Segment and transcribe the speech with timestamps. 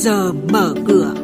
[0.00, 1.14] giờ mở cửa.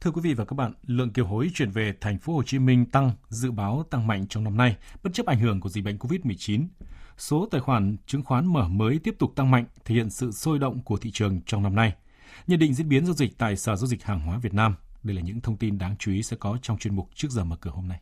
[0.00, 2.58] Thưa quý vị và các bạn, lượng kiều hối chuyển về thành phố Hồ Chí
[2.58, 5.84] Minh tăng, dự báo tăng mạnh trong năm nay, bất chấp ảnh hưởng của dịch
[5.84, 6.66] bệnh COVID-19.
[7.18, 10.58] Số tài khoản chứng khoán mở mới tiếp tục tăng mạnh, thể hiện sự sôi
[10.58, 11.94] động của thị trường trong năm nay.
[12.46, 15.16] Nhận định diễn biến giao dịch tại Sở Giao dịch Hàng hóa Việt Nam, đây
[15.16, 17.56] là những thông tin đáng chú ý sẽ có trong chuyên mục trước giờ mở
[17.60, 18.00] cửa hôm nay.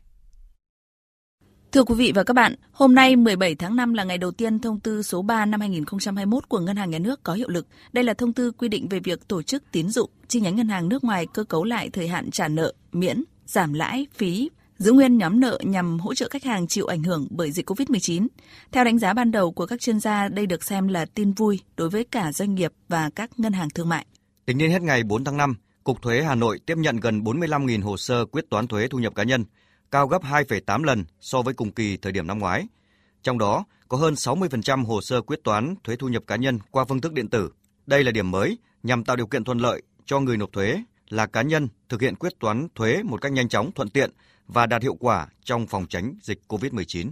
[1.73, 4.59] Thưa quý vị và các bạn, hôm nay 17 tháng 5 là ngày đầu tiên
[4.59, 7.67] thông tư số 3 năm 2021 của Ngân hàng Nhà nước có hiệu lực.
[7.93, 10.67] Đây là thông tư quy định về việc tổ chức tín dụng, chi nhánh ngân
[10.67, 14.91] hàng nước ngoài cơ cấu lại thời hạn trả nợ, miễn, giảm lãi, phí, giữ
[14.91, 18.27] nguyên nhóm nợ nhằm hỗ trợ khách hàng chịu ảnh hưởng bởi dịch COVID-19.
[18.71, 21.59] Theo đánh giá ban đầu của các chuyên gia, đây được xem là tin vui
[21.77, 24.05] đối với cả doanh nghiệp và các ngân hàng thương mại.
[24.45, 27.83] Tính đến hết ngày 4 tháng 5, Cục Thuế Hà Nội tiếp nhận gần 45.000
[27.83, 29.45] hồ sơ quyết toán thuế thu nhập cá nhân,
[29.93, 32.67] cao gấp 2,8 lần so với cùng kỳ thời điểm năm ngoái.
[33.23, 36.85] Trong đó, có hơn 60% hồ sơ quyết toán thuế thu nhập cá nhân qua
[36.85, 37.51] phương thức điện tử.
[37.85, 41.25] Đây là điểm mới nhằm tạo điều kiện thuận lợi cho người nộp thuế là
[41.25, 44.11] cá nhân thực hiện quyết toán thuế một cách nhanh chóng, thuận tiện
[44.47, 47.11] và đạt hiệu quả trong phòng tránh dịch COVID-19.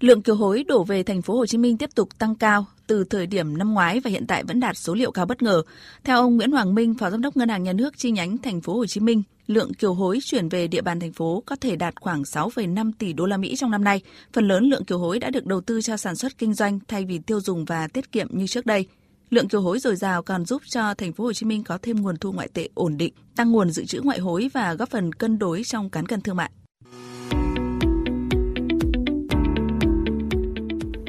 [0.00, 3.04] Lượng kiều hối đổ về thành phố Hồ Chí Minh tiếp tục tăng cao từ
[3.04, 5.62] thời điểm năm ngoái và hiện tại vẫn đạt số liệu cao bất ngờ.
[6.04, 8.60] Theo ông Nguyễn Hoàng Minh, Phó Giám đốc Ngân hàng Nhà nước chi nhánh thành
[8.60, 11.76] phố Hồ Chí Minh, lượng kiều hối chuyển về địa bàn thành phố có thể
[11.76, 14.00] đạt khoảng 6,5 tỷ đô la Mỹ trong năm nay.
[14.32, 17.04] Phần lớn lượng kiều hối đã được đầu tư cho sản xuất kinh doanh thay
[17.04, 18.86] vì tiêu dùng và tiết kiệm như trước đây.
[19.30, 22.02] Lượng kiều hối dồi dào còn giúp cho thành phố Hồ Chí Minh có thêm
[22.02, 25.12] nguồn thu ngoại tệ ổn định, tăng nguồn dự trữ ngoại hối và góp phần
[25.12, 26.50] cân đối trong cán cân thương mại.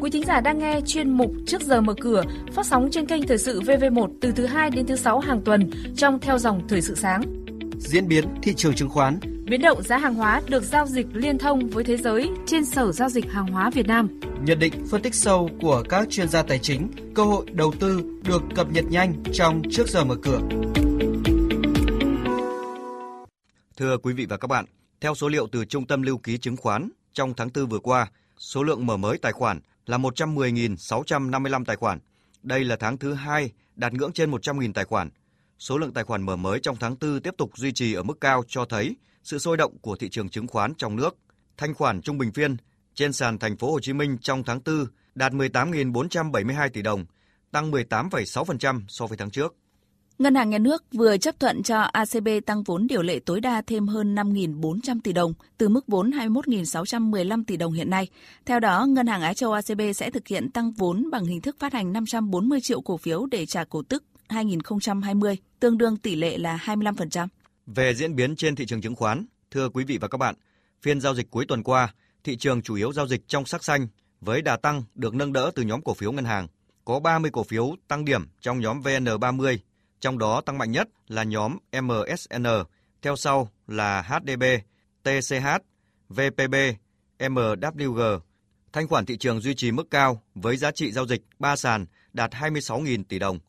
[0.02, 2.24] Quý thính giả đang nghe chuyên mục Trước giờ mở cửa
[2.54, 5.72] phát sóng trên kênh Thời sự VV1 từ thứ 2 đến thứ 6 hàng tuần
[5.96, 7.43] trong theo dòng Thời sự sáng.
[7.84, 11.38] Diễn biến thị trường chứng khoán Biến động giá hàng hóa được giao dịch liên
[11.38, 14.20] thông với thế giới trên Sở Giao dịch Hàng hóa Việt Nam.
[14.46, 18.04] Nhận định phân tích sâu của các chuyên gia tài chính, cơ hội đầu tư
[18.24, 20.42] được cập nhật nhanh trong Trước giờ mở cửa.
[23.78, 24.66] Thưa quý vị và các bạn,
[25.02, 28.12] theo số liệu từ Trung tâm Lưu ký Chứng khoán, trong tháng 4 vừa qua,
[28.38, 32.00] số lượng mở mới tài khoản là 110.655 tài khoản.
[32.44, 35.10] Đây là tháng thứ hai đạt ngưỡng trên 100.000 tài khoản.
[35.64, 38.22] Số lượng tài khoản mở mới trong tháng 4 tiếp tục duy trì ở mức
[38.22, 41.18] cao cho thấy sự sôi động của thị trường chứng khoán trong nước.
[41.58, 42.58] Thanh khoản trung bình phiên
[42.96, 44.86] trên sàn thành phố Hồ Chí Minh trong tháng 4
[45.16, 47.06] đạt 18.472 tỷ đồng,
[47.52, 49.56] tăng 18,6% so với tháng trước.
[50.18, 53.62] Ngân hàng Nhà nước vừa chấp thuận cho ACB tăng vốn điều lệ tối đa
[53.62, 58.08] thêm hơn 5.400 tỷ đồng từ mức vốn 21.615 tỷ đồng hiện nay.
[58.46, 61.56] Theo đó, Ngân hàng Á Châu ACB sẽ thực hiện tăng vốn bằng hình thức
[61.60, 66.38] phát hành 540 triệu cổ phiếu để trả cổ tức 2020, tương đương tỷ lệ
[66.38, 67.28] là 25%.
[67.66, 70.36] Về diễn biến trên thị trường chứng khoán, thưa quý vị và các bạn,
[70.82, 73.88] phiên giao dịch cuối tuần qua, thị trường chủ yếu giao dịch trong sắc xanh
[74.22, 76.48] với đà tăng được nâng đỡ từ nhóm cổ phiếu ngân hàng.
[76.86, 79.58] Có 30 cổ phiếu tăng điểm trong nhóm VN30
[80.00, 82.46] trong đó tăng mạnh nhất là nhóm MSN,
[83.02, 84.44] theo sau là HDB,
[85.04, 85.48] TCH,
[86.10, 86.56] VPB,
[87.20, 88.20] MWG.
[88.74, 91.86] Thanh khoản thị trường duy trì mức cao với giá trị giao dịch 3 sàn
[92.14, 93.40] đạt 26.000 tỷ đồng.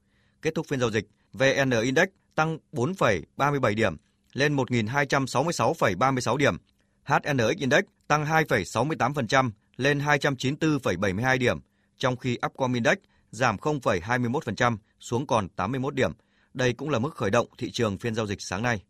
[0.45, 3.97] Kết thúc phiên giao dịch, VN Index tăng 4,37 điểm
[4.33, 6.57] lên 1.266,36 điểm.
[7.05, 11.59] HNX Index tăng 2,68% lên 294,72 điểm,
[11.99, 12.95] trong khi Upcom Index
[13.31, 16.13] giảm 0,21% xuống còn 81 điểm.
[16.55, 18.83] Đây cũng là mức khởi động thị trường phiên giao dịch sáng nay.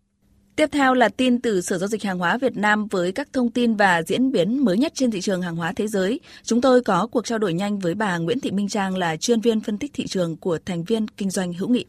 [0.57, 3.51] Tiếp theo là tin từ Sở Giao dịch Hàng hóa Việt Nam với các thông
[3.51, 6.21] tin và diễn biến mới nhất trên thị trường hàng hóa thế giới.
[6.43, 9.41] Chúng tôi có cuộc trao đổi nhanh với bà Nguyễn Thị Minh Trang là chuyên
[9.41, 11.87] viên phân tích thị trường của thành viên kinh doanh hữu nghị.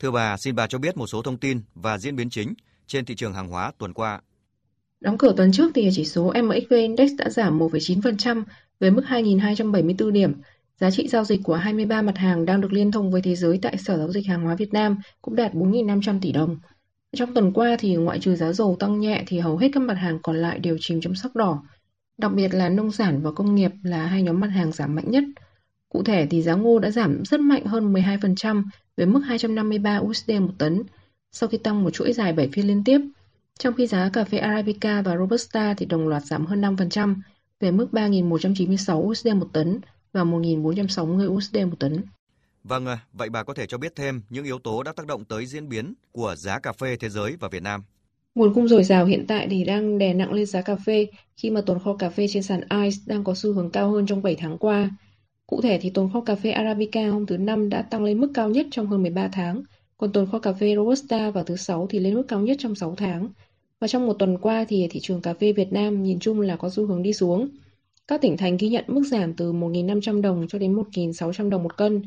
[0.00, 2.54] Thưa bà, xin bà cho biết một số thông tin và diễn biến chính
[2.86, 4.20] trên thị trường hàng hóa tuần qua.
[5.00, 8.42] Đóng cửa tuần trước thì chỉ số MXV Index đã giảm 1,9%
[8.80, 10.32] với mức 2.274 điểm,
[10.80, 13.58] Giá trị giao dịch của 23 mặt hàng đang được liên thông với thế giới
[13.62, 16.56] tại Sở Giao dịch Hàng hóa Việt Nam cũng đạt 4.500 tỷ đồng.
[17.16, 19.94] Trong tuần qua thì ngoại trừ giá dầu tăng nhẹ thì hầu hết các mặt
[19.94, 21.62] hàng còn lại đều chìm trong sắc đỏ.
[22.18, 25.10] Đặc biệt là nông sản và công nghiệp là hai nhóm mặt hàng giảm mạnh
[25.10, 25.24] nhất.
[25.88, 28.62] Cụ thể thì giá ngô đã giảm rất mạnh hơn 12%
[28.96, 30.82] với mức 253 USD một tấn
[31.32, 33.00] sau khi tăng một chuỗi dài 7 phiên liên tiếp.
[33.58, 37.14] Trong khi giá cà phê Arabica và Robusta thì đồng loạt giảm hơn 5%
[37.60, 39.80] về mức 3.196 USD một tấn
[40.12, 42.02] và 1.460 USD một tấn.
[42.68, 45.24] Vâng, à, vậy bà có thể cho biết thêm những yếu tố đã tác động
[45.24, 47.82] tới diễn biến của giá cà phê thế giới và Việt Nam?
[48.34, 51.50] Nguồn cung dồi dào hiện tại thì đang đè nặng lên giá cà phê khi
[51.50, 54.22] mà tồn kho cà phê trên sàn ICE đang có xu hướng cao hơn trong
[54.22, 54.90] 7 tháng qua.
[55.46, 58.30] Cụ thể thì tồn kho cà phê Arabica hôm thứ Năm đã tăng lên mức
[58.34, 59.62] cao nhất trong hơn 13 tháng,
[59.98, 62.74] còn tồn kho cà phê Robusta vào thứ Sáu thì lên mức cao nhất trong
[62.74, 63.28] 6 tháng.
[63.80, 66.56] Và trong một tuần qua thì thị trường cà phê Việt Nam nhìn chung là
[66.56, 67.48] có xu hướng đi xuống.
[68.08, 71.76] Các tỉnh thành ghi nhận mức giảm từ 1.500 đồng cho đến 1.600 đồng một
[71.76, 72.02] cân,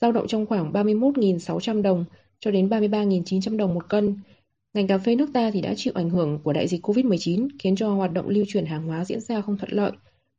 [0.00, 2.04] dao động trong khoảng 31.600 đồng
[2.40, 4.16] cho đến 33.900 đồng một cân.
[4.74, 7.76] Ngành cà phê nước ta thì đã chịu ảnh hưởng của đại dịch Covid-19 khiến
[7.76, 9.92] cho hoạt động lưu chuyển hàng hóa diễn ra không thuận lợi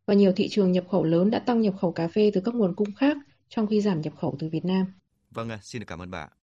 [0.08, 2.56] và nhiều thị trường nhập khẩu lớn đã tăng nhập khẩu cà phê từ các
[2.56, 3.18] nguồn cung khác
[3.50, 4.86] trong khi giảm nhập khẩu từ Việt Nam.
[5.32, 6.28] Vâng, xin được cảm ơn bà.